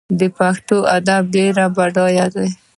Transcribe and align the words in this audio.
د 0.19 0.21
پښتو 0.37 0.77
ادب 0.97 1.23
ډیر 1.35 1.53
بډایه 1.75 2.25
دی. 2.35 2.49